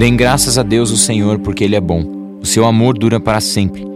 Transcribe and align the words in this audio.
Deem 0.00 0.16
graças 0.16 0.56
a 0.56 0.62
Deus 0.62 0.90
o 0.90 0.96
Senhor, 0.96 1.40
porque 1.40 1.62
Ele 1.62 1.76
é 1.76 1.80
bom. 1.80 2.02
O 2.40 2.46
seu 2.46 2.64
amor 2.64 2.96
dura 2.96 3.20
para 3.20 3.38
sempre. 3.38 3.86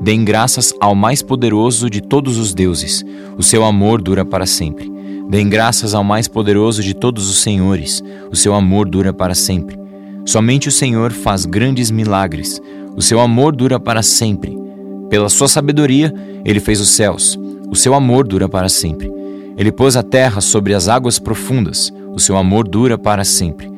Deem 0.00 0.24
graças 0.24 0.72
ao 0.80 0.94
mais 0.94 1.20
poderoso 1.20 1.90
de 1.90 2.00
todos 2.00 2.38
os 2.38 2.54
deuses. 2.54 3.04
O 3.36 3.42
seu 3.42 3.62
amor 3.62 4.00
dura 4.00 4.24
para 4.24 4.46
sempre. 4.46 4.90
Deem 5.28 5.50
graças 5.50 5.92
ao 5.92 6.02
mais 6.02 6.26
poderoso 6.26 6.82
de 6.82 6.94
todos 6.94 7.28
os 7.28 7.40
senhores. 7.42 8.02
O 8.32 8.36
seu 8.36 8.54
amor 8.54 8.88
dura 8.88 9.12
para 9.12 9.34
sempre. 9.34 9.78
Somente 10.24 10.66
o 10.66 10.72
Senhor 10.72 11.12
faz 11.12 11.44
grandes 11.44 11.90
milagres. 11.90 12.58
O 12.96 13.02
seu 13.02 13.20
amor 13.20 13.54
dura 13.54 13.78
para 13.78 14.02
sempre. 14.02 14.56
Pela 15.10 15.28
sua 15.28 15.46
sabedoria, 15.46 16.10
ele 16.42 16.58
fez 16.58 16.80
os 16.80 16.88
céus. 16.88 17.38
O 17.70 17.76
seu 17.76 17.92
amor 17.92 18.26
dura 18.26 18.48
para 18.48 18.70
sempre. 18.70 19.12
Ele 19.58 19.70
pôs 19.70 19.94
a 19.94 20.02
terra 20.02 20.40
sobre 20.40 20.72
as 20.72 20.88
águas 20.88 21.18
profundas. 21.18 21.92
O 22.14 22.18
seu 22.18 22.38
amor 22.38 22.66
dura 22.66 22.96
para 22.96 23.24
sempre. 23.24 23.69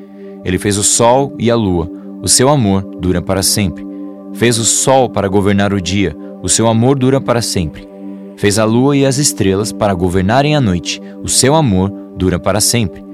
Ele 0.44 0.58
fez 0.58 0.76
o 0.76 0.82
sol 0.82 1.34
e 1.38 1.50
a 1.50 1.54
lua. 1.54 1.90
O 2.22 2.28
seu 2.28 2.48
amor 2.48 2.82
dura 3.00 3.22
para 3.22 3.42
sempre. 3.42 3.86
Fez 4.34 4.58
o 4.58 4.64
sol 4.64 5.08
para 5.08 5.28
governar 5.28 5.72
o 5.72 5.80
dia. 5.80 6.16
O 6.42 6.48
seu 6.48 6.66
amor 6.66 6.98
dura 6.98 7.20
para 7.20 7.42
sempre. 7.42 7.88
Fez 8.36 8.58
a 8.58 8.64
lua 8.64 8.96
e 8.96 9.04
as 9.06 9.18
estrelas 9.18 9.72
para 9.72 9.94
governarem 9.94 10.56
a 10.56 10.60
noite. 10.60 11.00
O 11.22 11.28
seu 11.28 11.54
amor 11.54 11.90
dura 12.16 12.38
para 12.38 12.60
sempre. 12.60 13.04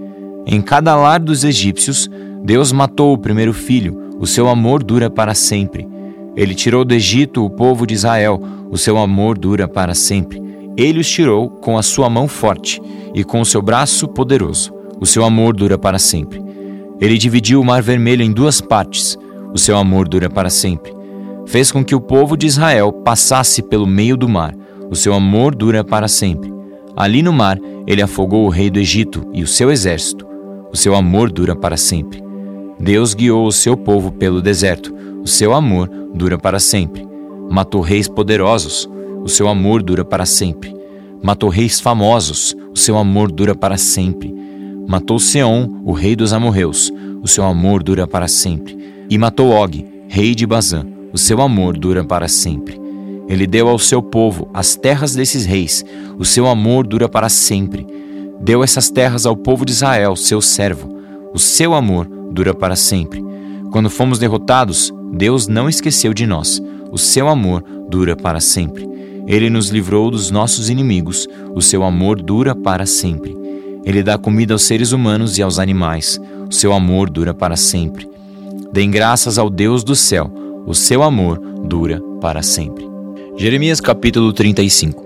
Em 0.47 0.63
cada 0.63 0.97
lar 0.97 1.21
dos 1.21 1.45
egípcios, 1.45 2.09
Deus 2.43 2.73
matou 2.73 3.13
o 3.13 3.19
primeiro 3.19 3.53
filho. 3.53 4.15
O 4.19 4.27
seu 4.27 4.49
amor 4.49 4.83
dura 4.83 5.11
para 5.11 5.35
sempre. 5.35 5.87
Ele 6.35 6.55
tirou 6.55 6.85
do 6.85 6.95
Egito 6.95 7.45
o 7.45 7.51
povo 7.51 7.87
de 7.87 7.95
Israel. 7.95 8.41
O 8.71 8.79
seu 8.79 8.97
amor 8.97 9.37
dura 9.37 9.69
para 9.69 9.95
sempre. 9.95 10.41
Ele 10.77 11.01
os 11.01 11.11
tirou 11.11 11.51
com 11.51 11.77
a 11.77 11.83
sua 11.83 12.09
mão 12.09 12.29
forte 12.29 12.81
e 13.15 13.25
com 13.25 13.41
o 13.41 13.45
seu 13.45 13.61
braço 13.61 14.07
poderoso. 14.07 14.73
O 15.01 15.07
seu 15.07 15.25
amor 15.25 15.55
dura 15.55 15.77
para 15.77 15.98
sempre. 15.98 16.48
Ele 17.01 17.19
dividiu 17.19 17.61
o 17.61 17.65
mar 17.65 17.83
vermelho 17.83 18.23
em 18.23 18.33
duas 18.33 18.61
partes. 18.61 19.17
O 19.53 19.59
seu 19.59 19.77
amor 19.77 20.09
dura 20.09 20.29
para 20.29 20.51
sempre. 20.51 20.93
Fez 21.47 21.73
com 21.73 21.85
que 21.85 21.95
o 21.95 22.01
povo 22.01 22.37
de 22.37 22.47
Israel 22.47 22.93
passasse 22.93 23.63
pelo 23.63 23.87
meio 23.87 24.17
do 24.17 24.29
mar. 24.29 24.55
O 24.91 24.97
seu 24.97 25.15
amor 25.15 25.55
dura 25.55 25.83
para 25.83 26.09
sempre. 26.09 26.53
Ali 26.97 27.23
no 27.23 27.33
mar, 27.33 27.59
ele 27.87 28.03
afogou 28.03 28.45
o 28.45 28.51
rei 28.51 28.69
do 28.71 28.79
Egito 28.79 29.29
e 29.33 29.43
o 29.43 29.47
seu 29.47 29.71
exército. 29.71 30.27
O 30.73 30.77
seu 30.77 30.95
amor 30.95 31.31
dura 31.31 31.55
para 31.57 31.77
sempre. 31.77 32.23
Deus 32.79 33.15
guiou 33.15 33.47
o 33.47 33.53
seu 33.53 33.77
povo 33.77 34.13
pelo 34.13 34.43
deserto. 34.43 34.95
O 35.23 35.27
seu 35.27 35.55
amor 35.55 35.89
dura 36.15 36.39
para 36.39 36.59
sempre. 36.59 37.07
Matou 37.51 37.81
reis 37.81 38.09
poderosos 38.09 38.89
o 39.23 39.29
seu 39.29 39.49
amor 39.49 39.83
dura 39.83 40.05
para 40.05 40.25
sempre. 40.25 40.75
Matou 41.23 41.49
reis 41.51 41.81
famosos, 41.81 42.57
o 42.73 42.79
seu 42.79 42.97
amor 42.97 43.31
dura 43.31 43.55
para 43.55 43.77
sempre. 43.77 44.35
Matou 44.89 45.19
Seom, 45.19 45.83
o 45.84 45.92
rei 45.92 46.17
dos 46.17 46.33
amorreus, 46.33 46.91
o 47.22 47.28
seu 47.28 47.44
amor 47.44 47.83
dura 47.83 48.06
para 48.06 48.27
sempre. 48.27 48.75
E 49.11 49.19
matou 49.19 49.50
Og, 49.50 49.84
rei 50.08 50.34
de 50.34 50.47
Bazã, 50.47 50.83
o 51.12 51.19
seu 51.19 51.42
amor 51.42 51.77
dura 51.77 52.03
para 52.03 52.27
sempre. 52.27 52.80
Ele 53.28 53.47
deu 53.47 53.69
ao 53.69 53.78
seu 53.78 54.00
povo 54.00 54.48
as 54.55 54.77
terras 54.77 55.14
desses 55.14 55.45
reis, 55.45 55.84
o 56.19 56.25
seu 56.25 56.47
amor 56.47 56.86
dura 56.86 57.06
para 57.06 57.28
sempre. 57.28 57.86
Deu 58.41 58.64
essas 58.64 58.89
terras 58.89 59.27
ao 59.27 59.36
povo 59.36 59.67
de 59.67 59.72
Israel, 59.72 60.17
seu 60.17 60.41
servo, 60.41 60.89
o 61.34 61.39
seu 61.39 61.75
amor 61.75 62.08
dura 62.33 62.55
para 62.55 62.75
sempre. 62.75 63.23
Quando 63.70 63.91
fomos 63.91 64.19
derrotados, 64.19 64.91
Deus 65.12 65.48
não 65.48 65.69
esqueceu 65.69 66.14
de 66.14 66.27
nós, 66.27 66.62
o 66.91 66.97
seu 66.97 67.28
amor 67.28 67.62
dura 67.91 68.17
para 68.17 68.41
sempre. 68.41 68.89
Ele 69.27 69.50
nos 69.50 69.69
livrou 69.69 70.11
dos 70.11 70.30
nossos 70.30 70.70
inimigos, 70.70 71.28
o 71.55 71.61
seu 71.61 71.84
amor 71.84 72.23
dura 72.23 72.55
para 72.55 72.86
sempre. 72.86 73.36
Ele 73.84 74.03
dá 74.03 74.19
comida 74.19 74.55
aos 74.55 74.62
seres 74.62 74.93
humanos 74.93 75.39
e 75.39 75.43
aos 75.43 75.59
animais, 75.59 76.21
o 76.48 76.53
seu 76.53 76.73
amor 76.73 77.08
dura 77.11 77.33
para 77.33 77.57
sempre. 77.57 78.08
Deem 78.73 78.91
graças 78.91 79.39
ao 79.39 79.48
Deus 79.48 79.83
do 79.83 79.95
céu, 79.95 80.30
o 80.67 80.75
seu 80.75 81.02
amor 81.02 81.39
dura 81.64 82.01
para 82.20 82.42
sempre. 82.42 82.86
Jeremias 83.36 83.80
capítulo 83.80 84.33
35 84.33 85.02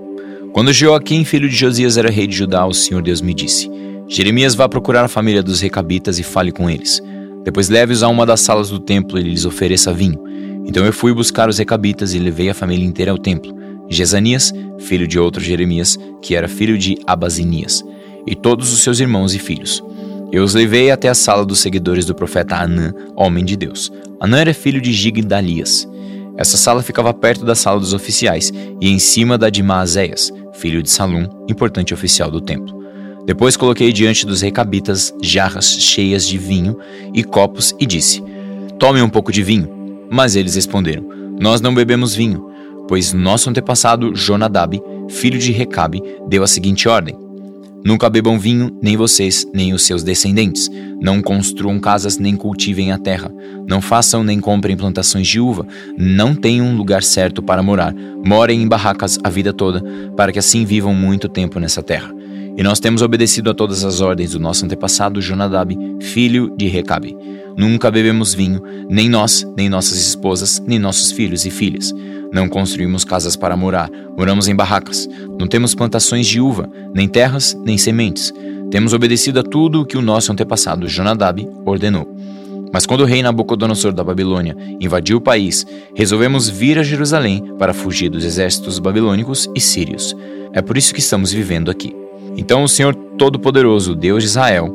Quando 0.53 0.73
Joaquim, 0.73 1.25
filho 1.25 1.49
de 1.49 1.55
Josias, 1.55 1.97
era 1.97 2.11
rei 2.11 2.27
de 2.27 2.37
Judá, 2.37 2.67
o 2.67 2.73
Senhor 2.73 3.03
Deus 3.03 3.21
me 3.21 3.35
disse: 3.35 3.71
Jeremias 4.09 4.55
vá 4.55 4.69
procurar 4.69 5.05
a 5.05 5.09
família 5.09 5.43
dos 5.43 5.61
recabitas 5.61 6.19
e 6.19 6.23
fale 6.23 6.51
com 6.51 6.69
eles. 6.69 7.01
Depois 7.45 7.69
leve-os 7.69 8.03
a 8.03 8.09
uma 8.09 8.27
das 8.27 8.41
salas 8.41 8.71
do 8.71 8.79
templo 8.79 9.19
e 9.19 9.23
lhes 9.23 9.45
ofereça 9.45 9.93
vinho. 9.93 10.23
Então 10.67 10.85
eu 10.85 10.93
fui 10.93 11.13
buscar 11.13 11.49
os 11.49 11.59
recabitas 11.59 12.15
e 12.15 12.19
levei 12.19 12.49
a 12.51 12.55
família 12.55 12.87
inteira 12.87 13.11
ao 13.11 13.19
templo. 13.19 13.55
Jezanias, 13.89 14.53
filho 14.79 15.07
de 15.07 15.19
outro 15.19 15.43
Jeremias, 15.43 15.99
que 16.23 16.35
era 16.35 16.49
filho 16.49 16.79
de 16.79 16.97
Abazinias, 17.07 17.85
e 18.27 18.35
todos 18.35 18.73
os 18.73 18.81
seus 18.81 19.01
irmãos 19.01 19.35
e 19.35 19.39
filhos. 19.39 19.83
Eu 20.31 20.43
os 20.43 20.55
levei 20.55 20.91
até 20.91 21.09
a 21.09 21.15
sala 21.15 21.45
dos 21.45 21.59
seguidores 21.61 22.05
do 22.07 22.15
profeta 22.15 22.57
Anã, 22.57 22.93
homem 23.17 23.45
de 23.45 23.57
Deus. 23.57 23.93
Anã 24.21 24.39
era 24.39 24.55
filho 24.55 24.81
de 24.81 24.93
Gigdalias. 24.93 25.89
Essa 26.37 26.57
sala 26.57 26.83
ficava 26.83 27.13
perto 27.13 27.45
da 27.45 27.55
sala 27.55 27.79
dos 27.79 27.93
oficiais 27.93 28.53
e 28.81 28.89
em 28.89 28.99
cima 28.99 29.37
da 29.37 29.51
de 29.51 29.63
Maazéias, 29.63 30.33
filho 30.55 30.83
de 30.83 30.91
Salum, 30.91 31.29
importante 31.49 31.93
oficial 31.93 32.31
do 32.31 32.41
templo. 32.41 32.83
Depois 33.27 33.57
coloquei 33.57 33.93
diante 33.93 34.27
dos 34.27 34.41
recabitas 34.41 35.15
jarras 35.23 35.67
cheias 35.67 36.27
de 36.27 36.39
vinho 36.39 36.79
e 37.15 37.23
copos 37.23 37.75
e 37.79 37.87
disse: 37.87 38.23
Tomem 38.79 39.03
um 39.03 39.11
pouco 39.11 39.31
de 39.31 39.43
vinho. 39.43 39.69
Mas 40.11 40.35
eles 40.35 40.55
responderam: 40.55 41.05
Nós 41.39 41.61
não 41.61 41.75
bebemos 41.75 42.15
vinho 42.15 42.53
pois 42.93 43.13
nosso 43.13 43.49
antepassado 43.49 44.15
Jonadab, 44.15 44.79
filho 45.09 45.39
de 45.39 45.53
Recabe, 45.53 46.03
deu 46.29 46.43
a 46.43 46.47
seguinte 46.47 46.89
ordem: 46.89 47.17
Nunca 47.85 48.09
bebam 48.09 48.39
vinho, 48.39 48.77
nem 48.81 48.97
vocês, 48.97 49.47
nem 49.53 49.73
os 49.73 49.83
seus 49.83 50.05
descendentes. 50.05 50.71
Não 51.01 51.21
construam 51.21 51.81
casas, 51.81 52.17
nem 52.17 52.37
cultivem 52.37 52.93
a 52.93 52.99
terra. 52.99 53.33
Não 53.69 53.81
façam 53.81 54.23
nem 54.23 54.39
comprem 54.39 54.77
plantações 54.77 55.27
de 55.27 55.41
uva. 55.41 55.67
Não 55.99 56.35
tenham 56.35 56.67
um 56.67 56.77
lugar 56.77 57.03
certo 57.03 57.43
para 57.43 57.63
morar. 57.63 57.93
Morem 58.25 58.63
em 58.63 58.69
barracas 58.69 59.19
a 59.25 59.29
vida 59.29 59.53
toda, 59.53 59.83
para 60.17 60.33
que 60.33 60.39
assim 60.39 60.65
vivam 60.65 60.95
muito 60.95 61.29
tempo 61.29 61.59
nessa 61.59 61.83
terra. 61.83 62.15
E 62.57 62.63
nós 62.63 62.79
temos 62.79 63.03
obedecido 63.03 63.51
a 63.51 63.55
todas 63.55 63.83
as 63.83 64.01
ordens 64.01 64.33
do 64.33 64.39
nosso 64.39 64.65
antepassado 64.65 65.21
Jonadab, 65.21 65.77
filho 66.01 66.55
de 66.57 66.69
Recabe. 66.69 67.17
Nunca 67.57 67.91
bebemos 67.91 68.35
vinho, 68.35 68.63
nem 68.89 69.09
nós, 69.09 69.47
nem 69.57 69.69
nossas 69.69 69.99
esposas, 69.99 70.63
nem 70.67 70.79
nossos 70.79 71.13
filhos 71.13 71.45
e 71.45 71.51
filhas. 71.51 71.93
Não 72.33 72.49
construímos 72.49 73.05
casas 73.05 73.37
para 73.37 73.57
morar, 73.57 73.91
moramos 74.17 74.49
em 74.49 74.57
barracas. 74.57 75.07
Não 75.39 75.47
temos 75.47 75.75
plantações 75.75 76.27
de 76.27 76.41
uva, 76.41 76.69
nem 76.95 77.07
terras, 77.07 77.55
nem 77.63 77.77
sementes. 77.77 78.33
Temos 78.71 78.95
obedecido 78.95 79.41
a 79.41 79.43
tudo 79.43 79.83
o 79.83 79.85
que 79.85 79.99
o 79.99 80.03
nosso 80.03 80.33
antepassado 80.33 80.89
Jonadab 80.89 81.47
ordenou. 81.67 82.09
Mas 82.73 82.87
quando 82.87 83.03
o 83.03 83.05
rei 83.05 83.23
Nabucodonosor 83.23 83.93
da 83.93 84.03
Babilônia 84.03 84.57
invadiu 84.81 85.19
o 85.19 85.21
país, 85.21 85.67
resolvemos 85.95 86.49
vir 86.49 86.79
a 86.79 86.83
Jerusalém 86.83 87.55
para 87.59 87.75
fugir 87.75 88.09
dos 88.09 88.25
exércitos 88.25 88.79
babilônicos 88.79 89.47
e 89.55 89.61
sírios. 89.61 90.17
É 90.55 90.63
por 90.63 90.79
isso 90.79 90.95
que 90.95 91.01
estamos 91.01 91.31
vivendo 91.31 91.71
aqui. 91.71 91.95
Então 92.35 92.65
o 92.65 92.69
Senhor 92.69 92.95
Todo-Poderoso, 92.95 93.95
Deus 93.95 94.23
de 94.23 94.31
Israel, 94.31 94.75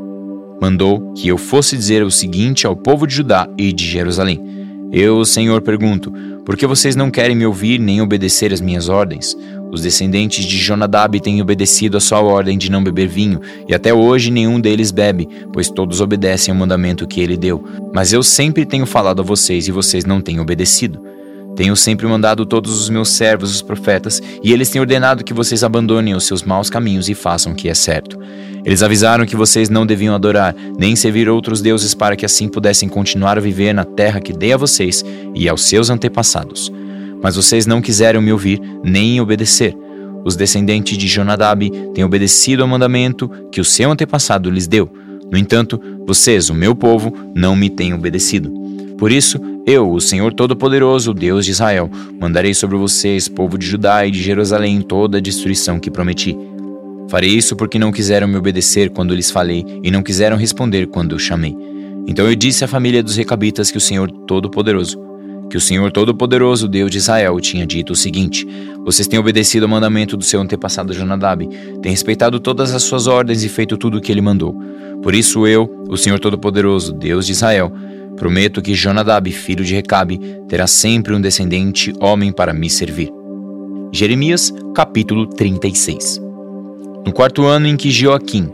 mandou 0.61 1.11
que 1.13 1.27
eu 1.27 1.39
fosse 1.39 1.75
dizer 1.75 2.03
o 2.03 2.11
seguinte 2.11 2.67
ao 2.67 2.75
povo 2.75 3.07
de 3.07 3.15
Judá 3.15 3.49
e 3.57 3.73
de 3.73 3.83
Jerusalém: 3.83 4.56
Eu, 4.91 5.23
Senhor, 5.25 5.61
pergunto: 5.61 6.11
por 6.45 6.55
que 6.55 6.65
vocês 6.65 6.95
não 6.95 7.11
querem 7.11 7.35
me 7.35 7.45
ouvir 7.45 7.79
nem 7.79 8.01
obedecer 8.01 8.53
às 8.53 8.61
minhas 8.61 8.89
ordens? 8.89 9.35
Os 9.69 9.81
descendentes 9.81 10.45
de 10.45 10.57
Jonadab 10.57 11.19
têm 11.19 11.41
obedecido 11.41 11.97
a 11.97 11.99
sua 11.99 12.21
ordem 12.21 12.57
de 12.57 12.71
não 12.71 12.81
beber 12.81 13.07
vinho, 13.07 13.41
e 13.67 13.75
até 13.75 13.93
hoje 13.93 14.31
nenhum 14.31 14.61
deles 14.61 14.91
bebe, 14.91 15.27
pois 15.51 15.69
todos 15.69 15.99
obedecem 15.99 16.53
ao 16.53 16.57
mandamento 16.57 17.05
que 17.05 17.19
ele 17.19 17.35
deu. 17.35 17.63
Mas 17.93 18.13
eu 18.13 18.23
sempre 18.23 18.65
tenho 18.65 18.85
falado 18.85 19.21
a 19.21 19.25
vocês 19.25 19.67
e 19.67 19.71
vocês 19.71 20.05
não 20.05 20.21
têm 20.21 20.39
obedecido. 20.39 21.01
Tenho 21.57 21.75
sempre 21.75 22.05
mandado 22.05 22.45
todos 22.45 22.79
os 22.79 22.87
meus 22.87 23.09
servos, 23.09 23.49
os 23.49 23.63
profetas, 23.63 24.21
e 24.43 24.53
eles 24.53 24.69
têm 24.69 24.79
ordenado 24.79 25.23
que 25.23 25.33
vocês 25.33 25.63
abandonem 25.63 26.13
os 26.13 26.23
seus 26.23 26.43
maus 26.43 26.69
caminhos 26.69 27.09
e 27.09 27.15
façam 27.15 27.51
o 27.51 27.55
que 27.55 27.67
é 27.67 27.73
certo. 27.73 28.15
Eles 28.63 28.83
avisaram 28.83 29.25
que 29.25 29.35
vocês 29.35 29.67
não 29.67 29.83
deviam 29.83 30.13
adorar, 30.13 30.55
nem 30.77 30.95
servir 30.95 31.27
outros 31.27 31.59
deuses 31.59 31.95
para 31.95 32.15
que 32.15 32.27
assim 32.27 32.47
pudessem 32.47 32.87
continuar 32.87 33.39
a 33.39 33.41
viver 33.41 33.73
na 33.73 33.83
terra 33.83 34.21
que 34.21 34.31
dei 34.31 34.53
a 34.53 34.57
vocês 34.57 35.03
e 35.33 35.49
aos 35.49 35.63
seus 35.63 35.89
antepassados. 35.89 36.71
Mas 37.23 37.35
vocês 37.35 37.65
não 37.65 37.81
quiseram 37.81 38.21
me 38.21 38.31
ouvir 38.31 38.61
nem 38.83 39.19
obedecer. 39.19 39.75
Os 40.23 40.35
descendentes 40.35 40.95
de 40.95 41.07
Jonadab 41.07 41.67
têm 41.95 42.03
obedecido 42.03 42.61
ao 42.61 42.69
mandamento 42.69 43.31
que 43.51 43.59
o 43.59 43.65
seu 43.65 43.89
antepassado 43.89 44.51
lhes 44.51 44.67
deu. 44.67 44.87
No 45.31 45.39
entanto, 45.39 45.81
vocês, 46.05 46.51
o 46.51 46.53
meu 46.53 46.75
povo, 46.75 47.11
não 47.33 47.55
me 47.55 47.67
têm 47.67 47.95
obedecido. 47.95 48.66
Por 48.97 49.11
isso, 49.11 49.39
eu, 49.65 49.91
o 49.91 50.01
Senhor 50.01 50.33
Todo-Poderoso, 50.33 51.13
Deus 51.13 51.45
de 51.45 51.51
Israel, 51.51 51.89
mandarei 52.19 52.53
sobre 52.53 52.77
vocês, 52.77 53.27
povo 53.27 53.57
de 53.57 53.65
Judá 53.65 54.05
e 54.05 54.11
de 54.11 54.21
Jerusalém, 54.21 54.81
toda 54.81 55.17
a 55.17 55.21
destruição 55.21 55.79
que 55.79 55.91
prometi. 55.91 56.35
Farei 57.09 57.29
isso 57.29 57.55
porque 57.55 57.77
não 57.77 57.91
quiseram 57.91 58.27
me 58.27 58.35
obedecer 58.35 58.89
quando 58.89 59.13
lhes 59.13 59.29
falei 59.29 59.63
e 59.83 59.91
não 59.91 60.01
quiseram 60.01 60.35
responder 60.35 60.87
quando 60.87 61.13
eu 61.13 61.19
chamei. 61.19 61.55
Então 62.07 62.27
eu 62.27 62.35
disse 62.35 62.63
à 62.65 62.67
família 62.67 63.03
dos 63.03 63.15
recabitas 63.15 63.69
que 63.69 63.77
o 63.77 63.81
Senhor 63.81 64.09
Todo-Poderoso, 64.09 64.97
que 65.49 65.57
o 65.57 65.61
Senhor 65.61 65.91
Todo-Poderoso, 65.91 66.67
Deus 66.67 66.89
de 66.89 66.97
Israel, 66.97 67.39
tinha 67.39 67.65
dito 67.65 67.93
o 67.93 67.95
seguinte: 67.95 68.47
Vocês 68.83 69.07
têm 69.07 69.19
obedecido 69.19 69.65
ao 69.65 69.69
mandamento 69.69 70.17
do 70.17 70.23
seu 70.23 70.41
antepassado 70.41 70.93
Jonadab, 70.93 71.47
têm 71.81 71.91
respeitado 71.91 72.39
todas 72.39 72.73
as 72.73 72.83
suas 72.83 73.07
ordens 73.07 73.43
e 73.43 73.49
feito 73.49 73.77
tudo 73.77 73.97
o 73.97 74.01
que 74.01 74.11
ele 74.11 74.21
mandou. 74.21 74.57
Por 75.03 75.13
isso 75.13 75.45
eu, 75.45 75.69
o 75.89 75.97
Senhor 75.97 76.19
Todo-Poderoso, 76.19 76.93
Deus 76.93 77.25
de 77.25 77.33
Israel, 77.33 77.71
Prometo 78.17 78.61
que 78.61 78.73
Jonadab, 78.73 79.31
filho 79.31 79.63
de 79.63 79.75
Recabe, 79.75 80.19
terá 80.49 80.65
sempre 80.65 81.13
um 81.13 81.21
descendente 81.21 81.93
homem 81.99 82.31
para 82.31 82.53
me 82.53 82.69
servir. 82.69 83.11
Jeremias, 83.91 84.51
capítulo 84.75 85.27
36 85.27 86.19
No 87.05 87.13
quarto 87.13 87.45
ano 87.45 87.67
em 87.67 87.77
que 87.77 87.91
Joaquim, 87.91 88.51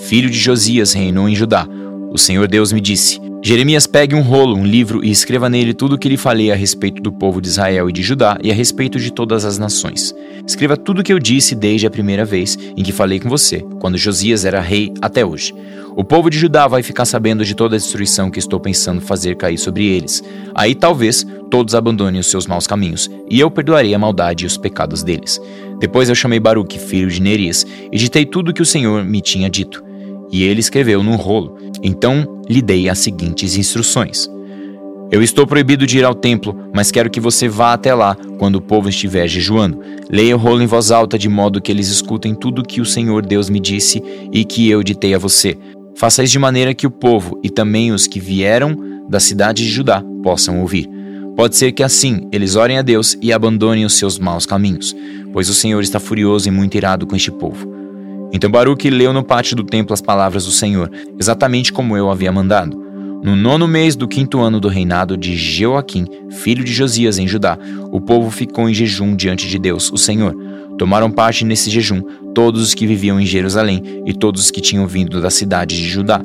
filho 0.00 0.28
de 0.28 0.38
Josias, 0.38 0.92
reinou 0.92 1.28
em 1.28 1.34
Judá, 1.34 1.66
o 2.12 2.18
Senhor 2.18 2.48
Deus 2.48 2.72
me 2.72 2.80
disse: 2.80 3.20
Jeremias, 3.42 3.86
pegue 3.86 4.14
um 4.14 4.20
rolo, 4.20 4.54
um 4.54 4.66
livro 4.66 5.02
e 5.02 5.10
escreva 5.10 5.48
nele 5.48 5.72
tudo 5.72 5.94
o 5.94 5.98
que 5.98 6.10
lhe 6.10 6.18
falei 6.18 6.52
a 6.52 6.54
respeito 6.54 7.00
do 7.00 7.10
povo 7.10 7.40
de 7.40 7.48
Israel 7.48 7.88
e 7.88 7.92
de 7.92 8.02
Judá 8.02 8.38
e 8.42 8.50
a 8.50 8.54
respeito 8.54 9.00
de 9.00 9.10
todas 9.10 9.46
as 9.46 9.56
nações. 9.56 10.14
Escreva 10.46 10.76
tudo 10.76 11.00
o 11.00 11.02
que 11.02 11.12
eu 11.12 11.18
disse 11.18 11.54
desde 11.54 11.86
a 11.86 11.90
primeira 11.90 12.22
vez 12.22 12.58
em 12.76 12.82
que 12.82 12.92
falei 12.92 13.18
com 13.18 13.30
você, 13.30 13.64
quando 13.80 13.96
Josias 13.96 14.44
era 14.44 14.60
rei 14.60 14.92
até 15.00 15.24
hoje. 15.24 15.54
O 15.96 16.04
povo 16.04 16.28
de 16.28 16.38
Judá 16.38 16.68
vai 16.68 16.82
ficar 16.82 17.06
sabendo 17.06 17.42
de 17.42 17.54
toda 17.54 17.76
a 17.76 17.78
destruição 17.78 18.30
que 18.30 18.38
estou 18.38 18.60
pensando 18.60 19.00
fazer 19.00 19.36
cair 19.36 19.56
sobre 19.56 19.86
eles. 19.86 20.22
Aí 20.54 20.74
talvez 20.74 21.26
todos 21.50 21.74
abandonem 21.74 22.20
os 22.20 22.30
seus 22.30 22.46
maus 22.46 22.66
caminhos, 22.66 23.10
e 23.28 23.40
eu 23.40 23.50
perdoarei 23.50 23.94
a 23.94 23.98
maldade 23.98 24.44
e 24.44 24.46
os 24.46 24.58
pecados 24.58 25.02
deles. 25.02 25.40
Depois 25.78 26.10
eu 26.10 26.14
chamei 26.14 26.38
Baruque, 26.38 26.78
filho 26.78 27.08
de 27.08 27.22
Nerias, 27.22 27.66
e 27.90 27.96
ditei 27.96 28.26
tudo 28.26 28.50
o 28.50 28.54
que 28.54 28.62
o 28.62 28.66
Senhor 28.66 29.02
me 29.02 29.22
tinha 29.22 29.48
dito. 29.48 29.89
E 30.30 30.44
ele 30.44 30.60
escreveu 30.60 31.02
num 31.02 31.16
rolo. 31.16 31.56
Então 31.82 32.42
lhe 32.48 32.62
dei 32.62 32.88
as 32.88 32.98
seguintes 32.98 33.56
instruções. 33.56 34.28
Eu 35.10 35.22
estou 35.24 35.44
proibido 35.44 35.88
de 35.88 35.98
ir 35.98 36.04
ao 36.04 36.14
templo, 36.14 36.56
mas 36.72 36.92
quero 36.92 37.10
que 37.10 37.18
você 37.18 37.48
vá 37.48 37.72
até 37.72 37.92
lá 37.92 38.16
quando 38.38 38.56
o 38.56 38.60
povo 38.60 38.88
estiver 38.88 39.26
jejuando. 39.26 39.80
Leia 40.08 40.36
o 40.36 40.38
rolo 40.38 40.62
em 40.62 40.66
voz 40.66 40.92
alta, 40.92 41.18
de 41.18 41.28
modo 41.28 41.60
que 41.60 41.72
eles 41.72 41.88
escutem 41.88 42.32
tudo 42.32 42.60
o 42.60 42.64
que 42.64 42.80
o 42.80 42.86
Senhor 42.86 43.26
Deus 43.26 43.50
me 43.50 43.58
disse 43.58 44.00
e 44.32 44.44
que 44.44 44.70
eu 44.70 44.84
ditei 44.84 45.12
a 45.12 45.18
você. 45.18 45.58
Faça 45.96 46.22
isso 46.22 46.32
de 46.32 46.38
maneira 46.38 46.72
que 46.74 46.86
o 46.86 46.90
povo 46.92 47.40
e 47.42 47.50
também 47.50 47.90
os 47.90 48.06
que 48.06 48.20
vieram 48.20 48.76
da 49.08 49.18
cidade 49.18 49.64
de 49.64 49.68
Judá 49.68 50.00
possam 50.22 50.60
ouvir. 50.60 50.88
Pode 51.36 51.56
ser 51.56 51.72
que 51.72 51.82
assim 51.82 52.28
eles 52.30 52.54
orem 52.54 52.78
a 52.78 52.82
Deus 52.82 53.16
e 53.20 53.32
abandonem 53.32 53.84
os 53.84 53.94
seus 53.94 54.16
maus 54.16 54.46
caminhos, 54.46 54.94
pois 55.32 55.48
o 55.48 55.54
Senhor 55.54 55.82
está 55.82 55.98
furioso 55.98 56.46
e 56.46 56.52
muito 56.52 56.76
irado 56.76 57.04
com 57.04 57.16
este 57.16 57.32
povo. 57.32 57.79
Então 58.32 58.50
Baruque 58.50 58.90
leu 58.90 59.12
no 59.12 59.22
pátio 59.22 59.56
do 59.56 59.64
templo 59.64 59.92
as 59.92 60.00
palavras 60.00 60.44
do 60.44 60.50
Senhor, 60.50 60.90
exatamente 61.18 61.72
como 61.72 61.96
eu 61.96 62.10
havia 62.10 62.30
mandado. 62.30 62.90
No 63.22 63.36
nono 63.36 63.68
mês 63.68 63.96
do 63.96 64.08
quinto 64.08 64.40
ano 64.40 64.58
do 64.58 64.68
reinado 64.68 65.16
de 65.16 65.36
Jeoaquim, 65.36 66.06
filho 66.30 66.64
de 66.64 66.72
Josias 66.72 67.18
em 67.18 67.28
Judá, 67.28 67.58
o 67.92 68.00
povo 68.00 68.30
ficou 68.30 68.68
em 68.68 68.72
jejum 68.72 69.14
diante 69.14 69.46
de 69.46 69.58
Deus, 69.58 69.92
o 69.92 69.98
Senhor. 69.98 70.34
Tomaram 70.78 71.10
parte 71.10 71.44
nesse 71.44 71.68
jejum 71.68 72.00
todos 72.34 72.62
os 72.62 72.72
que 72.72 72.86
viviam 72.86 73.20
em 73.20 73.26
Jerusalém 73.26 74.02
e 74.06 74.14
todos 74.14 74.44
os 74.44 74.50
que 74.50 74.62
tinham 74.62 74.86
vindo 74.86 75.20
da 75.20 75.28
cidade 75.28 75.76
de 75.76 75.86
Judá. 75.86 76.22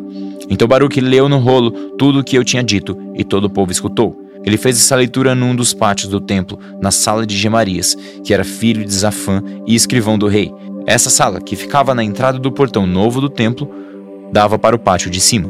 Então 0.50 0.68
Baruque 0.68 1.02
leu 1.02 1.28
no 1.28 1.38
rolo 1.38 1.72
tudo 1.98 2.20
o 2.20 2.24
que 2.24 2.38
eu 2.38 2.46
tinha 2.46 2.64
dito, 2.64 2.98
e 3.16 3.24
todo 3.24 3.46
o 3.46 3.50
povo 3.50 3.72
escutou. 3.72 4.16
Ele 4.46 4.58
fez 4.58 4.78
essa 4.78 4.96
leitura 4.96 5.34
num 5.34 5.56
dos 5.56 5.74
pátios 5.74 6.10
do 6.10 6.22
templo, 6.22 6.60
na 6.80 6.92
sala 6.92 7.26
de 7.26 7.36
Gemarias, 7.36 7.98
que 8.24 8.34
era 8.34 8.44
filho 8.44 8.86
de 8.86 8.94
Zafã 8.94 9.44
e 9.66 9.74
escrivão 9.74 10.18
do 10.18 10.28
rei. 10.28 10.54
Essa 10.88 11.10
sala, 11.10 11.42
que 11.42 11.56
ficava 11.56 11.96
na 11.96 12.04
entrada 12.04 12.38
do 12.38 12.52
portão 12.52 12.86
novo 12.86 13.20
do 13.20 13.30
templo, 13.30 13.70
dava 14.32 14.60
para 14.60 14.76
o 14.76 14.80
pátio 14.80 15.10
de 15.10 15.20
cima. 15.20 15.50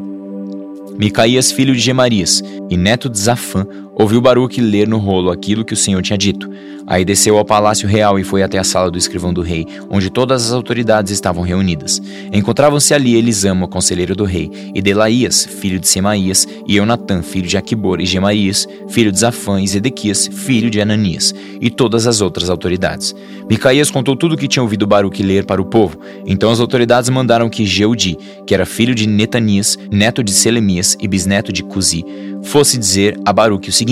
Micaías, 0.98 1.52
filho 1.52 1.74
de 1.74 1.80
Gemarias 1.80 2.42
e 2.70 2.78
neto 2.78 3.10
de 3.10 3.20
Zafã, 3.20 3.68
ouviu 3.95 4.21
Baruque 4.21 4.62
ler 4.62 4.88
no 4.88 4.97
rolo 4.97 5.31
aquilo 5.31 5.65
que 5.65 5.74
o 5.74 5.77
Senhor 5.77 6.01
tinha 6.01 6.18
dito. 6.18 6.50
Aí 6.88 7.03
desceu 7.03 7.38
ao 7.38 7.44
palácio 7.44 7.88
real 7.89 8.19
e 8.19 8.24
foi 8.24 8.44
até 8.44 8.59
a 8.59 8.63
sala 8.63 8.92
do 8.92 8.97
escrivão 8.97 9.33
do 9.33 9.42
rei, 9.42 9.65
onde 9.89 10.12
todas 10.12 10.45
as 10.45 10.51
autoridades 10.51 11.12
estavam 11.12 11.44
reunidas. 11.44 12.00
Encontravam-se 12.31 12.94
ali 12.94 13.15
Elisama, 13.15 13.68
conselheiro 13.68 14.15
do 14.15 14.24
rei, 14.24 14.51
e 14.74 14.81
Delaías, 14.83 15.45
filho 15.45 15.80
de 15.80 15.88
Semaías, 15.88 16.47
e 16.68 16.75
Eunatã, 16.75 17.24
filho 17.24 17.47
de 17.47 17.57
Aquibor, 17.57 18.00
e 18.00 18.06
Gemarias, 18.06 18.68
filho 18.88 19.12
de 19.12 19.19
Zafã, 19.19 19.59
e 19.59 19.68
Zedequias, 19.68 20.27
filho 20.27 20.69
de 20.69 20.80
Ananias, 20.80 21.33
e 21.59 21.71
todas 21.71 22.06
as 22.06 22.21
outras 22.21 22.51
autoridades. 22.51 23.15
Micaías 23.50 23.89
contou 23.89 24.15
tudo 24.15 24.36
o 24.36 24.38
que 24.38 24.48
tinha 24.48 24.62
ouvido 24.62 24.86
Baruque 24.86 25.24
ler 25.24 25.45
para 25.45 25.62
o 25.62 25.65
povo. 25.65 25.98
Então 26.25 26.51
as 26.51 26.59
autoridades 26.59 27.09
mandaram 27.09 27.50
que 27.50 27.65
Jeudi, 27.65 28.15
que 28.45 28.53
era 28.53 28.65
filho 28.65 28.94
de 28.94 29.07
Netanias, 29.07 29.77
neto 29.91 30.24
de 30.24 30.31
Selemias 30.31 30.95
e 31.01 31.07
bisneto 31.07 31.51
de 31.51 31.63
Cusi, 31.63 32.06
fosse 32.44 32.77
dizer 32.77 33.19
a 33.25 33.33
Baruque 33.33 33.69
o 33.69 33.74
seguinte: 33.74 33.85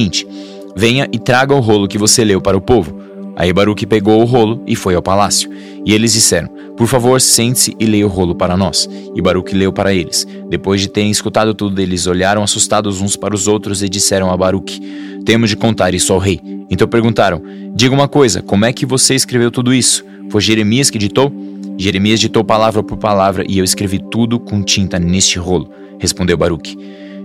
Venha 0.76 1.08
e 1.12 1.20
traga 1.20 1.54
o 1.54 1.60
rolo 1.60 1.88
que 1.88 1.98
você 1.98 2.24
leu 2.24 2.42
para 2.42 2.58
o 2.58 2.62
povo. 2.62 3.02
Aí 3.36 3.52
Baruque 3.52 3.86
pegou 3.86 4.22
o 4.22 4.26
rolo 4.26 4.62
e 4.68 4.76
foi 4.76 4.96
ao 4.96 5.02
palácio. 5.02 5.50
E 5.86 5.94
eles 5.94 6.14
disseram: 6.14 6.50
Por 6.78 6.88
favor, 6.88 7.20
sente-se 7.20 7.76
e 7.80 7.86
leia 7.86 8.06
o 8.06 8.10
rolo 8.10 8.36
para 8.36 8.56
nós. 8.56 8.88
E 9.16 9.22
Baruque 9.22 9.56
leu 9.56 9.74
para 9.74 9.94
eles. 9.94 10.28
Depois 10.50 10.82
de 10.82 10.88
terem 10.88 11.10
escutado 11.10 11.54
tudo, 11.54 11.80
eles 11.82 12.06
olharam 12.06 12.44
assustados 12.44 13.02
uns 13.02 13.16
para 13.16 13.34
os 13.34 13.48
outros 13.48 13.82
e 13.82 13.90
disseram 13.90 14.32
a 14.32 14.38
Baruque: 14.38 14.80
Temos 15.26 15.50
de 15.50 15.56
contar 15.56 15.94
isso 15.94 16.14
ao 16.14 16.20
rei. 16.20 16.40
Então 16.70 16.88
perguntaram: 16.88 17.42
Diga 17.76 17.94
uma 17.94 18.08
coisa, 18.08 18.42
como 18.42 18.66
é 18.66 18.74
que 18.74 18.86
você 18.86 19.16
escreveu 19.16 19.50
tudo 19.50 19.74
isso? 19.74 20.04
Foi 20.30 20.42
Jeremias 20.42 20.90
que 20.90 20.98
ditou? 20.98 21.32
Jeremias 21.78 22.20
ditou 22.20 22.44
palavra 22.44 22.84
por 22.84 22.98
palavra 22.98 23.44
e 23.48 23.58
eu 23.58 23.64
escrevi 23.64 24.00
tudo 24.00 24.40
com 24.40 24.62
tinta 24.62 25.00
neste 25.00 25.40
rolo, 25.40 25.70
respondeu 26.00 26.38
Baruque. 26.38 26.78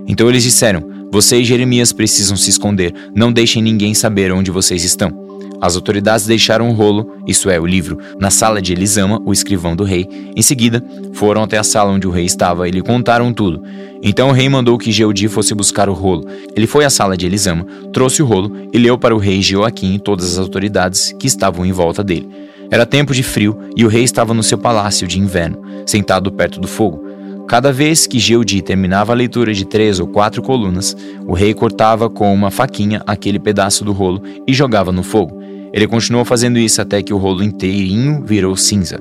Então 0.08 0.28
eles 0.28 0.42
disseram: 0.42 0.82
você 1.12 1.38
e 1.38 1.44
Jeremias 1.44 1.92
precisam 1.92 2.36
se 2.36 2.50
esconder. 2.50 2.92
Não 3.14 3.32
deixem 3.32 3.62
ninguém 3.62 3.94
saber 3.94 4.32
onde 4.32 4.50
vocês 4.50 4.82
estão. 4.82 5.28
As 5.60 5.74
autoridades 5.74 6.24
deixaram 6.24 6.68
o 6.68 6.72
rolo, 6.72 7.16
isso 7.26 7.50
é, 7.50 7.58
o 7.58 7.66
livro, 7.66 7.98
na 8.20 8.30
sala 8.30 8.62
de 8.62 8.72
Elisama, 8.72 9.20
o 9.24 9.32
escrivão 9.32 9.74
do 9.74 9.82
rei. 9.82 10.06
Em 10.36 10.42
seguida, 10.42 10.84
foram 11.14 11.42
até 11.42 11.58
a 11.58 11.64
sala 11.64 11.90
onde 11.90 12.06
o 12.06 12.10
rei 12.10 12.24
estava 12.24 12.68
e 12.68 12.70
lhe 12.70 12.80
contaram 12.80 13.32
tudo. 13.32 13.62
Então 14.00 14.28
o 14.28 14.32
rei 14.32 14.48
mandou 14.48 14.78
que 14.78 14.92
Geudi 14.92 15.26
fosse 15.26 15.54
buscar 15.54 15.88
o 15.88 15.94
rolo. 15.94 16.24
Ele 16.54 16.66
foi 16.66 16.84
à 16.84 16.90
sala 16.90 17.16
de 17.16 17.26
Elisama, 17.26 17.66
trouxe 17.92 18.22
o 18.22 18.26
rolo 18.26 18.68
e 18.72 18.78
leu 18.78 18.96
para 18.96 19.14
o 19.14 19.18
rei 19.18 19.42
Joaquim 19.42 19.94
e 19.94 19.98
todas 19.98 20.32
as 20.32 20.38
autoridades 20.38 21.12
que 21.18 21.26
estavam 21.26 21.66
em 21.66 21.72
volta 21.72 22.04
dele. 22.04 22.28
Era 22.70 22.86
tempo 22.86 23.12
de 23.12 23.24
frio 23.24 23.58
e 23.76 23.84
o 23.84 23.88
rei 23.88 24.04
estava 24.04 24.32
no 24.32 24.42
seu 24.42 24.58
palácio 24.58 25.08
de 25.08 25.18
inverno, 25.18 25.60
sentado 25.86 26.30
perto 26.30 26.60
do 26.60 26.68
fogo. 26.68 27.07
Cada 27.48 27.72
vez 27.72 28.06
que 28.06 28.18
Geudi 28.18 28.60
terminava 28.60 29.10
a 29.10 29.16
leitura 29.16 29.54
de 29.54 29.64
três 29.64 29.98
ou 29.98 30.06
quatro 30.06 30.42
colunas, 30.42 30.94
o 31.26 31.32
rei 31.32 31.54
cortava 31.54 32.10
com 32.10 32.32
uma 32.32 32.50
faquinha 32.50 33.02
aquele 33.06 33.38
pedaço 33.38 33.86
do 33.86 33.92
rolo 33.92 34.22
e 34.46 34.52
jogava 34.52 34.92
no 34.92 35.02
fogo. 35.02 35.40
Ele 35.72 35.86
continuou 35.86 36.26
fazendo 36.26 36.58
isso 36.58 36.82
até 36.82 37.02
que 37.02 37.12
o 37.12 37.16
rolo 37.16 37.42
inteirinho 37.42 38.22
virou 38.22 38.54
cinza. 38.54 39.00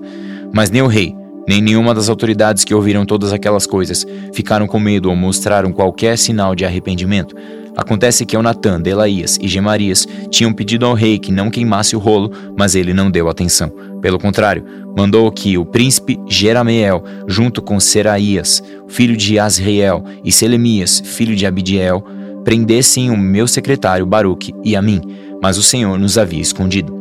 Mas 0.54 0.72
nem 0.72 0.82
o 0.82 0.88
rei, 0.88 1.14
nem 1.46 1.62
nenhuma 1.62 1.94
das 1.94 2.08
autoridades 2.08 2.64
que 2.64 2.74
ouviram 2.74 3.06
todas 3.06 3.34
aquelas 3.34 3.68
coisas 3.68 4.06
ficaram 4.32 4.66
com 4.66 4.80
medo 4.80 5.10
ou 5.10 5.16
mostraram 5.16 5.74
qualquer 5.74 6.18
sinal 6.18 6.56
de 6.56 6.64
arrependimento. 6.64 7.36
Acontece 7.76 8.26
que 8.26 8.36
Eunatã, 8.36 8.80
Delaías 8.80 9.38
e 9.42 9.48
Gemarias 9.48 10.08
tinham 10.32 10.54
pedido 10.54 10.86
ao 10.86 10.94
rei 10.94 11.20
que 11.20 11.34
não 11.34 11.52
queimasse 11.52 11.98
o 11.98 12.00
rolo, 12.00 12.32
mas 12.58 12.76
ele 12.76 12.94
não 12.94 13.12
deu 13.12 13.28
atenção. 13.28 13.72
Pelo 14.02 14.20
contrário, 14.20 14.64
mandou 14.96 15.32
que 15.32 15.58
o 15.58 15.66
príncipe 15.66 16.20
Jerameel, 16.28 17.04
junto 17.28 17.62
com 17.62 17.80
Seraías, 17.80 18.64
filho 18.88 19.18
de 19.18 19.40
Asriel, 19.40 20.04
e 20.24 20.32
Selemias, 20.32 21.02
filho 21.04 21.36
de 21.36 21.46
Abidiel, 21.46 22.04
prendessem 22.44 23.10
o 23.10 23.18
meu 23.18 23.48
secretário 23.48 24.06
Baruque 24.06 24.54
e 24.64 24.76
a 24.76 24.82
mim, 24.82 25.02
mas 25.42 25.58
o 25.58 25.64
Senhor 25.64 25.98
nos 26.00 26.18
havia 26.18 26.42
escondido. 26.42 26.96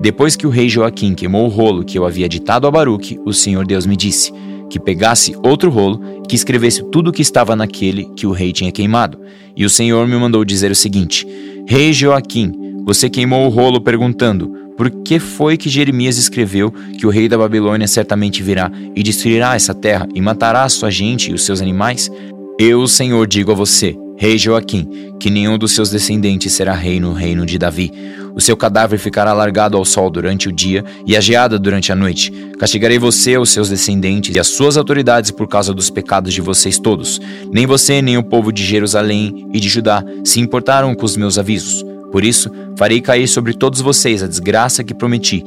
Depois 0.00 0.36
que 0.36 0.46
o 0.46 0.50
rei 0.50 0.68
Joaquim 0.68 1.14
queimou 1.14 1.46
o 1.46 1.48
rolo 1.48 1.84
que 1.84 1.98
eu 1.98 2.04
havia 2.04 2.28
ditado 2.28 2.66
a 2.66 2.70
Baruque, 2.70 3.20
o 3.24 3.32
Senhor 3.32 3.66
Deus 3.66 3.86
me 3.86 3.96
disse: 3.96 4.32
que 4.72 4.80
pegasse 4.80 5.36
outro 5.44 5.70
rolo 5.70 6.00
e 6.24 6.26
que 6.26 6.34
escrevesse 6.34 6.82
tudo 6.90 7.10
o 7.10 7.12
que 7.12 7.20
estava 7.20 7.54
naquele 7.54 8.06
que 8.16 8.26
o 8.26 8.32
rei 8.32 8.52
tinha 8.52 8.72
queimado. 8.72 9.20
E 9.54 9.66
o 9.66 9.70
Senhor 9.70 10.08
me 10.08 10.16
mandou 10.16 10.46
dizer 10.46 10.70
o 10.70 10.74
seguinte: 10.74 11.26
Rei 11.68 11.92
Joaquim, 11.92 12.82
você 12.86 13.10
queimou 13.10 13.44
o 13.44 13.50
rolo 13.50 13.82
perguntando: 13.82 14.50
Por 14.82 14.90
que 14.90 15.20
foi 15.20 15.56
que 15.56 15.70
Jeremias 15.70 16.18
escreveu 16.18 16.72
que 16.98 17.06
o 17.06 17.08
rei 17.08 17.28
da 17.28 17.38
Babilônia 17.38 17.86
certamente 17.86 18.42
virá 18.42 18.68
e 18.96 19.00
destruirá 19.00 19.54
essa 19.54 19.72
terra 19.72 20.08
e 20.12 20.20
matará 20.20 20.64
a 20.64 20.68
sua 20.68 20.90
gente 20.90 21.30
e 21.30 21.34
os 21.34 21.44
seus 21.44 21.60
animais? 21.60 22.10
Eu, 22.58 22.88
Senhor, 22.88 23.24
digo 23.28 23.52
a 23.52 23.54
você: 23.54 23.96
Rei 24.18 24.36
Joaquim, 24.36 25.14
que 25.20 25.30
nenhum 25.30 25.56
dos 25.56 25.70
seus 25.70 25.88
descendentes 25.88 26.52
será 26.52 26.74
rei 26.74 26.98
no 26.98 27.12
reino 27.12 27.46
de 27.46 27.58
Davi. 27.58 27.92
O 28.34 28.40
seu 28.40 28.56
cadáver 28.56 28.98
ficará 28.98 29.32
largado 29.32 29.76
ao 29.76 29.84
sol 29.84 30.10
durante 30.10 30.48
o 30.48 30.52
dia 30.52 30.84
e 31.06 31.16
a 31.16 31.20
geada 31.20 31.60
durante 31.60 31.92
a 31.92 31.94
noite. 31.94 32.32
Castigarei 32.58 32.98
você, 32.98 33.38
os 33.38 33.50
seus 33.50 33.68
descendentes 33.68 34.34
e 34.34 34.40
as 34.40 34.48
suas 34.48 34.76
autoridades 34.76 35.30
por 35.30 35.46
causa 35.46 35.72
dos 35.72 35.90
pecados 35.90 36.34
de 36.34 36.40
vocês 36.40 36.76
todos. 36.76 37.20
Nem 37.52 37.66
você, 37.66 38.02
nem 38.02 38.18
o 38.18 38.24
povo 38.24 38.52
de 38.52 38.64
Jerusalém 38.64 39.46
e 39.52 39.60
de 39.60 39.68
Judá 39.68 40.02
se 40.24 40.40
importaram 40.40 40.92
com 40.92 41.06
os 41.06 41.16
meus 41.16 41.38
avisos. 41.38 41.91
Por 42.12 42.22
isso, 42.22 42.50
farei 42.76 43.00
cair 43.00 43.26
sobre 43.26 43.54
todos 43.54 43.80
vocês 43.80 44.22
a 44.22 44.28
desgraça 44.28 44.84
que 44.84 44.94
prometi. 44.94 45.42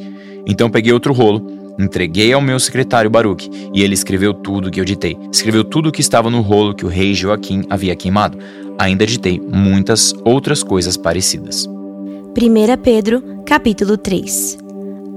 Então 0.45 0.69
peguei 0.69 0.91
outro 0.91 1.13
rolo 1.13 1.55
Entreguei 1.77 2.31
ao 2.31 2.41
meu 2.41 2.57
secretário 2.57 3.09
Baruque, 3.09 3.49
e 3.73 3.83
ele 3.83 3.93
escreveu 3.93 4.33
tudo 4.33 4.67
o 4.67 4.71
que 4.71 4.79
eu 4.79 4.85
ditei. 4.85 5.17
Escreveu 5.31 5.63
tudo 5.63 5.89
o 5.89 5.91
que 5.91 6.01
estava 6.01 6.29
no 6.29 6.41
rolo 6.41 6.73
que 6.73 6.85
o 6.85 6.89
rei 6.89 7.13
Joaquim 7.13 7.63
havia 7.69 7.95
queimado. 7.95 8.37
Ainda 8.77 9.05
ditei 9.05 9.39
muitas 9.39 10.13
outras 10.23 10.63
coisas 10.63 10.95
parecidas. 10.95 11.65
1 11.65 12.81
Pedro, 12.81 13.21
capítulo 13.45 13.97
3 13.97 14.57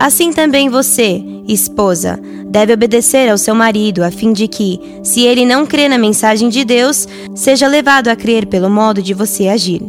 Assim 0.01 0.33
também 0.33 0.69
você, 0.69 1.21
esposa, 1.49 2.21
deve 2.47 2.73
obedecer 2.73 3.29
ao 3.29 3.39
seu 3.39 3.55
marido, 3.55 4.05
a 4.05 4.13
fim 4.13 4.33
de 4.33 4.47
que, 4.47 4.81
se 5.03 5.23
ele 5.23 5.45
não 5.45 5.67
crê 5.67 5.89
na 5.89 5.99
mensagem 5.99 6.49
de 6.49 6.65
Deus, 6.65 7.09
seja 7.35 7.67
levado 7.67 8.07
a 8.07 8.15
crer 8.15 8.47
pelo 8.47 8.71
modo 8.71 9.03
de 9.03 9.13
você 9.13 9.49
agir. 9.49 9.83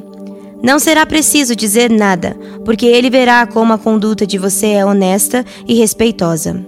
Não 0.62 0.78
será 0.78 1.06
preciso 1.06 1.56
dizer 1.56 1.90
nada, 1.90 2.38
porque 2.66 2.86
ele 2.86 3.10
verá 3.10 3.48
como 3.48 3.72
a 3.72 3.78
conduta 3.78 4.28
de 4.28 4.38
você 4.38 4.68
é 4.68 4.86
honesta 4.86 5.46
e 5.66 5.74
respeitosa. 5.74 6.66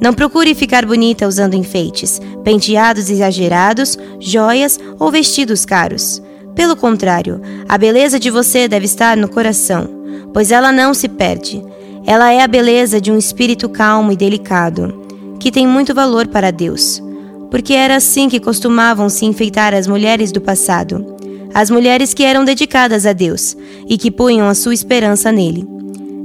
Não 0.00 0.14
procure 0.14 0.54
ficar 0.54 0.86
bonita 0.86 1.28
usando 1.28 1.54
enfeites, 1.54 2.20
penteados 2.42 3.10
exagerados, 3.10 3.98
joias 4.18 4.80
ou 4.98 5.10
vestidos 5.10 5.64
caros. 5.66 6.22
Pelo 6.54 6.74
contrário, 6.74 7.40
a 7.68 7.76
beleza 7.76 8.18
de 8.18 8.30
você 8.30 8.66
deve 8.66 8.86
estar 8.86 9.16
no 9.16 9.28
coração, 9.28 9.88
pois 10.32 10.50
ela 10.50 10.72
não 10.72 10.94
se 10.94 11.08
perde. 11.08 11.62
Ela 12.06 12.32
é 12.32 12.42
a 12.42 12.48
beleza 12.48 13.00
de 13.00 13.12
um 13.12 13.18
espírito 13.18 13.68
calmo 13.68 14.10
e 14.10 14.16
delicado, 14.16 15.02
que 15.38 15.50
tem 15.50 15.66
muito 15.66 15.94
valor 15.94 16.28
para 16.28 16.50
Deus. 16.50 17.02
Porque 17.50 17.74
era 17.74 17.96
assim 17.96 18.28
que 18.28 18.40
costumavam 18.40 19.08
se 19.08 19.26
enfeitar 19.26 19.74
as 19.74 19.86
mulheres 19.86 20.32
do 20.32 20.40
passado 20.40 21.13
as 21.54 21.70
mulheres 21.70 22.12
que 22.12 22.24
eram 22.24 22.44
dedicadas 22.44 23.06
a 23.06 23.12
Deus 23.12 23.56
e 23.88 23.96
que 23.96 24.10
punham 24.10 24.48
a 24.48 24.54
sua 24.54 24.74
esperança 24.74 25.30
nele. 25.30 25.64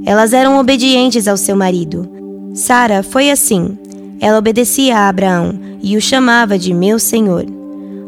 Elas 0.04 0.32
eram 0.32 0.58
obedientes 0.58 1.28
ao 1.28 1.36
seu 1.36 1.54
marido. 1.54 2.10
Sara 2.52 3.04
foi 3.04 3.30
assim. 3.30 3.78
Ela 4.20 4.38
obedecia 4.38 4.96
a 4.98 5.08
Abraão 5.08 5.54
e 5.80 5.96
o 5.96 6.00
chamava 6.00 6.58
de 6.58 6.74
meu 6.74 6.98
senhor. 6.98 7.46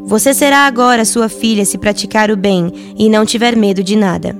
Você 0.04 0.34
será 0.34 0.66
agora 0.66 1.04
sua 1.04 1.28
filha 1.28 1.64
se 1.64 1.78
praticar 1.78 2.28
o 2.28 2.36
bem 2.36 2.72
e 2.98 3.08
não 3.08 3.24
tiver 3.24 3.56
medo 3.56 3.84
de 3.84 3.94
nada. 3.94 4.36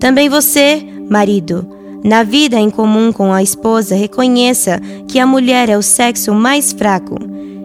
Também 0.00 0.28
você, 0.28 0.84
marido, 1.08 1.64
na 2.02 2.24
vida 2.24 2.58
em 2.58 2.70
comum 2.70 3.12
com 3.12 3.32
a 3.32 3.42
esposa, 3.42 3.94
reconheça 3.94 4.80
que 5.06 5.20
a 5.20 5.26
mulher 5.26 5.68
é 5.68 5.78
o 5.78 5.82
sexo 5.82 6.34
mais 6.34 6.72
fraco 6.72 7.16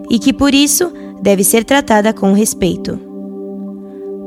e 0.08 0.20
que 0.20 0.32
por 0.32 0.54
isso 0.54 0.92
deve 1.20 1.42
ser 1.42 1.64
tratada 1.64 2.12
com 2.12 2.32
respeito 2.32 3.05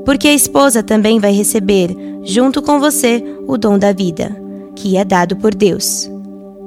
porque 0.09 0.27
a 0.27 0.33
esposa 0.33 0.81
também 0.81 1.19
vai 1.19 1.31
receber, 1.31 1.95
junto 2.23 2.63
com 2.63 2.79
você, 2.79 3.23
o 3.45 3.59
dom 3.59 3.77
da 3.77 3.93
vida, 3.93 4.35
que 4.75 4.97
é 4.97 5.05
dado 5.05 5.35
por 5.35 5.53
Deus. 5.53 6.09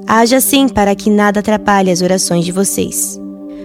Haja 0.07 0.37
assim 0.37 0.69
para 0.69 0.95
que 0.95 1.11
nada 1.11 1.41
atrapalhe 1.41 1.91
as 1.91 2.03
orações 2.03 2.45
de 2.45 2.53
vocês. 2.53 3.21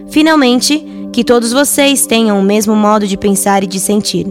Finalmente, 0.10 0.84
que 1.13 1.24
todos 1.24 1.53
vocês 1.53 2.07
tenham 2.07 2.39
o 2.39 2.43
mesmo 2.43 2.75
modo 2.75 3.05
de 3.05 3.15
pensar 3.15 3.63
e 3.63 3.67
de 3.67 3.79
sentir. 3.79 4.25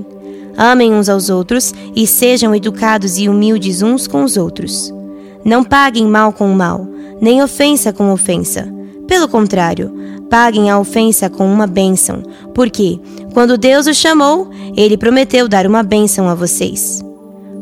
Amem 0.59 0.93
uns 0.93 1.09
aos 1.09 1.31
outros 1.31 1.73
e 1.95 2.09
sejam 2.09 2.53
educados 2.53 3.17
e 3.17 3.29
humildes 3.29 3.83
uns 3.83 4.09
com 4.09 4.25
os 4.25 4.37
outros. 4.37 4.93
Não 5.45 5.63
paguem 5.63 6.09
mal 6.09 6.33
com 6.33 6.49
mal, 6.49 6.85
nem 7.21 7.41
ofensa 7.41 7.93
com 7.93 8.11
ofensa. 8.11 8.67
Pelo 9.07 9.29
contrário, 9.29 9.95
paguem 10.29 10.71
a 10.71 10.79
ofensa 10.79 11.29
com 11.31 11.47
uma 11.47 11.67
bênção, 11.67 12.23
porque, 12.55 12.99
quando 13.33 13.59
Deus 13.59 13.87
os 13.87 13.97
chamou, 13.97 14.51
ele 14.77 14.97
prometeu 14.97 15.49
dar 15.49 15.67
uma 15.67 15.83
bênção 15.83 16.29
a 16.29 16.35
vocês. 16.35 17.03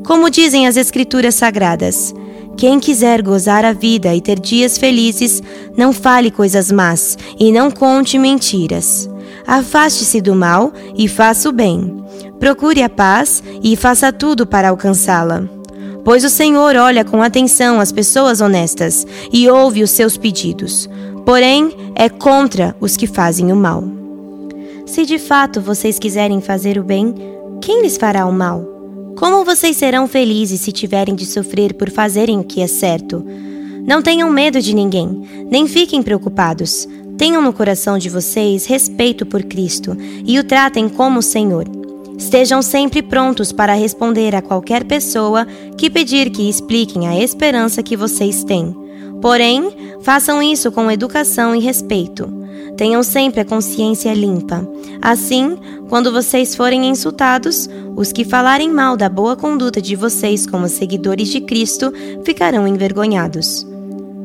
Como 0.06 0.30
dizem 0.30 0.66
as 0.66 0.76
Escrituras 0.76 1.34
Sagradas, 1.34 2.14
quem 2.56 2.78
quiser 2.78 3.22
gozar 3.22 3.64
a 3.64 3.72
vida 3.72 4.14
e 4.14 4.20
ter 4.20 4.38
dias 4.38 4.78
felizes, 4.78 5.42
não 5.76 5.92
fale 5.92 6.30
coisas 6.30 6.70
más 6.70 7.18
e 7.38 7.50
não 7.50 7.70
conte 7.70 8.18
mentiras. 8.18 9.08
Afaste-se 9.46 10.20
do 10.20 10.34
mal 10.34 10.72
e 10.96 11.08
faça 11.08 11.48
o 11.48 11.52
bem. 11.52 12.04
Procure 12.38 12.82
a 12.82 12.88
paz 12.88 13.42
e 13.62 13.76
faça 13.76 14.12
tudo 14.12 14.46
para 14.46 14.68
alcançá-la. 14.68 15.42
Pois 16.04 16.22
o 16.22 16.28
Senhor 16.28 16.76
olha 16.76 17.04
com 17.04 17.22
atenção 17.22 17.80
as 17.80 17.90
pessoas 17.90 18.40
honestas 18.40 19.06
e 19.32 19.48
ouve 19.48 19.82
os 19.82 19.90
seus 19.90 20.16
pedidos 20.16 20.88
porém 21.24 21.70
é 21.94 22.08
contra 22.08 22.76
os 22.80 22.96
que 22.96 23.06
fazem 23.06 23.50
o 23.52 23.56
mal. 23.56 23.82
Se 24.86 25.06
de 25.06 25.18
fato 25.18 25.60
vocês 25.60 25.98
quiserem 25.98 26.40
fazer 26.40 26.78
o 26.78 26.84
bem, 26.84 27.14
quem 27.60 27.82
lhes 27.82 27.96
fará 27.96 28.26
o 28.26 28.32
mal? 28.32 28.62
Como 29.16 29.44
vocês 29.44 29.76
serão 29.76 30.06
felizes 30.06 30.60
se 30.60 30.72
tiverem 30.72 31.14
de 31.14 31.24
sofrer 31.24 31.74
por 31.74 31.90
fazerem 31.90 32.38
o 32.38 32.44
que 32.44 32.60
é 32.60 32.66
certo? 32.66 33.24
Não 33.86 34.02
tenham 34.02 34.30
medo 34.30 34.60
de 34.60 34.74
ninguém, 34.74 35.46
nem 35.50 35.66
fiquem 35.66 36.02
preocupados. 36.02 36.86
Tenham 37.16 37.40
no 37.40 37.52
coração 37.52 37.96
de 37.96 38.08
vocês 38.08 38.66
respeito 38.66 39.24
por 39.24 39.42
Cristo 39.44 39.96
e 40.26 40.38
o 40.38 40.44
tratem 40.44 40.88
como 40.88 41.20
o 41.20 41.22
Senhor. 41.22 41.66
Estejam 42.18 42.60
sempre 42.60 43.02
prontos 43.02 43.52
para 43.52 43.74
responder 43.74 44.34
a 44.34 44.42
qualquer 44.42 44.84
pessoa 44.84 45.46
que 45.78 45.90
pedir 45.90 46.30
que 46.30 46.48
expliquem 46.48 47.08
a 47.08 47.18
esperança 47.18 47.82
que 47.82 47.96
vocês 47.96 48.44
têm 48.44 48.83
Porém, 49.24 49.96
façam 50.02 50.42
isso 50.42 50.70
com 50.70 50.90
educação 50.90 51.56
e 51.56 51.58
respeito. 51.58 52.30
Tenham 52.76 53.02
sempre 53.02 53.40
a 53.40 53.44
consciência 53.44 54.12
limpa. 54.12 54.68
Assim, 55.00 55.56
quando 55.88 56.12
vocês 56.12 56.54
forem 56.54 56.86
insultados, 56.86 57.66
os 57.96 58.12
que 58.12 58.22
falarem 58.22 58.68
mal 58.68 58.98
da 58.98 59.08
boa 59.08 59.34
conduta 59.34 59.80
de 59.80 59.96
vocês 59.96 60.46
como 60.46 60.68
seguidores 60.68 61.28
de 61.28 61.40
Cristo 61.40 61.90
ficarão 62.22 62.68
envergonhados. 62.68 63.66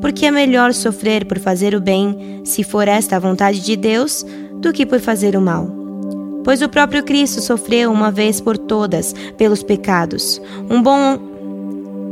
Porque 0.01 0.25
é 0.25 0.31
melhor 0.31 0.73
sofrer 0.73 1.25
por 1.25 1.39
fazer 1.39 1.73
o 1.73 1.79
bem, 1.79 2.41
se 2.43 2.61
for 2.61 2.85
esta 2.85 3.15
a 3.15 3.19
vontade 3.19 3.61
de 3.61 3.77
Deus, 3.77 4.25
do 4.55 4.73
que 4.73 4.85
por 4.85 4.99
fazer 4.99 5.37
o 5.37 5.41
mal. 5.41 5.65
Pois 6.43 6.61
o 6.61 6.67
próprio 6.67 7.03
Cristo 7.03 7.39
sofreu 7.39 7.89
uma 7.89 8.11
vez 8.11 8.41
por 8.41 8.57
todas 8.57 9.15
pelos 9.37 9.63
pecados, 9.63 10.41
um 10.69 10.81
bom 10.81 11.28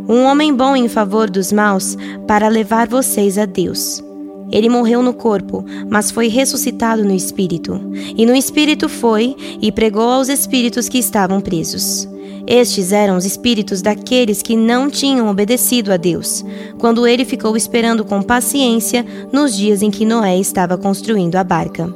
um 0.08 0.24
homem 0.24 0.54
bom 0.54 0.76
em 0.76 0.88
favor 0.88 1.30
dos 1.30 1.52
maus, 1.52 1.98
para 2.28 2.48
levar 2.48 2.88
vocês 2.88 3.38
a 3.38 3.46
Deus. 3.46 4.04
Ele 4.52 4.70
morreu 4.70 5.04
no 5.04 5.14
corpo, 5.14 5.66
mas 5.90 6.10
foi 6.12 6.28
ressuscitado 6.28 7.04
no 7.04 7.14
espírito. 7.14 7.80
E 8.16 8.26
no 8.26 8.36
espírito 8.36 8.88
foi 8.88 9.36
e 9.62 9.72
pregou 9.72 10.10
aos 10.10 10.30
espíritos 10.30 10.88
que 10.88 10.98
estavam 10.98 11.42
presos. 11.42 12.08
Estes 12.48 12.94
eram 12.94 13.18
os 13.18 13.26
espíritos 13.26 13.82
daqueles 13.82 14.42
que 14.42 14.56
não 14.56 14.90
tinham 14.90 15.28
obedecido 15.28 15.92
a 15.92 15.98
Deus, 15.98 16.46
quando 16.78 17.06
ele 17.06 17.26
ficou 17.26 17.58
esperando 17.58 18.06
com 18.06 18.22
paciência 18.22 19.06
nos 19.34 19.56
dias 19.56 19.82
em 19.82 19.92
que 19.92 20.06
Noé 20.06 20.40
estava 20.40 20.78
construindo 20.78 21.36
a 21.36 21.44
barca. 21.44 21.94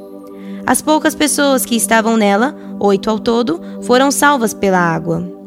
As 0.66 0.82
poucas 0.82 1.14
pessoas 1.14 1.64
que 1.64 1.74
estavam 1.74 2.18
nela, 2.18 2.54
oito 2.78 3.08
ao 3.08 3.18
todo, 3.18 3.60
foram 3.80 4.10
salvas 4.10 4.52
pela 4.52 4.78
água. 4.78 5.41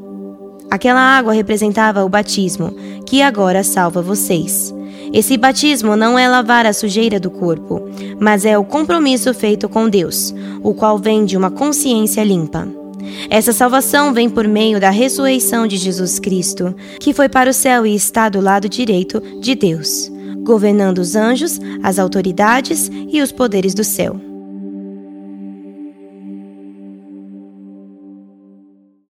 Aquela 0.69 0.99
água 0.99 1.33
representava 1.33 2.03
o 2.03 2.09
batismo, 2.09 2.73
que 3.05 3.21
agora 3.21 3.63
salva 3.63 4.01
vocês. 4.01 4.73
Esse 5.13 5.37
batismo 5.37 5.95
não 5.95 6.17
é 6.17 6.27
lavar 6.27 6.65
a 6.65 6.73
sujeira 6.73 7.19
do 7.19 7.29
corpo, 7.29 7.81
mas 8.19 8.45
é 8.45 8.57
o 8.57 8.65
compromisso 8.65 9.33
feito 9.33 9.69
com 9.69 9.87
Deus, 9.87 10.33
o 10.61 10.73
qual 10.73 10.97
vem 10.97 11.23
de 11.23 11.37
uma 11.37 11.51
consciência 11.51 12.23
limpa. 12.23 12.67
Essa 13.29 13.53
salvação 13.53 14.13
vem 14.13 14.29
por 14.29 14.47
meio 14.47 14.79
da 14.79 14.89
ressurreição 14.89 15.67
de 15.67 15.77
Jesus 15.77 16.19
Cristo, 16.19 16.75
que 16.99 17.13
foi 17.13 17.29
para 17.29 17.49
o 17.49 17.53
céu 17.53 17.85
e 17.85 17.95
está 17.95 18.29
do 18.29 18.41
lado 18.41 18.67
direito 18.67 19.21
de 19.39 19.55
Deus, 19.55 20.11
governando 20.43 20.97
os 20.97 21.15
anjos, 21.15 21.59
as 21.83 21.99
autoridades 21.99 22.89
e 22.91 23.21
os 23.21 23.31
poderes 23.31 23.73
do 23.73 23.83
céu. 23.83 24.19